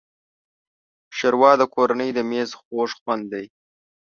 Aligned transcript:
ښوروا 1.17 1.51
د 1.61 1.63
کورنۍ 1.75 2.09
د 2.13 2.19
مېز 2.29 2.49
خوږ 2.59 2.89
خوند 2.99 3.25
دی. 3.33 3.45